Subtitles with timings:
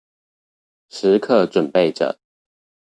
[0.03, 0.03] 時
[1.19, 2.17] 刻準備著